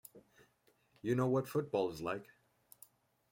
You 1.03 1.13
know 1.13 1.27
what 1.27 1.47
football 1.47 1.91
is 1.91 2.01
like. 2.01 2.25